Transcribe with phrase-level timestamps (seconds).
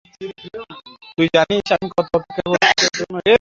[1.15, 3.29] তুই জানিস, আমি কত অপেক্ষা করেছি তোর জন্যে।